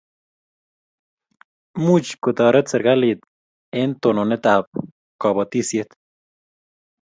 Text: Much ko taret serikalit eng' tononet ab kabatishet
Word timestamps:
Much 1.83 2.09
ko 2.23 2.29
taret 2.37 2.65
serikalit 2.71 3.19
eng' 3.81 3.97
tononet 4.01 4.43
ab 4.55 4.65
kabatishet 5.21 5.89